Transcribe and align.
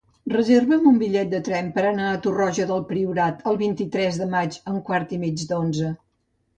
Reserva'm 0.31 0.87
un 0.91 0.95
bitllet 1.01 1.29
de 1.33 1.41
tren 1.49 1.69
per 1.75 1.83
anar 1.91 2.07
a 2.13 2.17
Torroja 2.25 2.67
del 2.73 2.83
Priorat 2.89 3.47
el 3.53 3.63
vint-i-tres 3.63 4.21
de 4.25 4.31
maig 4.35 4.61
a 4.67 4.77
un 4.77 4.85
quart 4.93 5.19
i 5.21 5.25
mig 5.25 5.49
d'onze. 5.55 5.97